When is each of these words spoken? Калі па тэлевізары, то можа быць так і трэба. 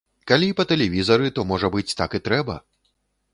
Калі 0.29 0.47
па 0.59 0.63
тэлевізары, 0.71 1.27
то 1.35 1.45
можа 1.51 1.71
быць 1.77 1.85
так 2.01 2.17
і 2.21 2.23
трэба. 2.29 2.57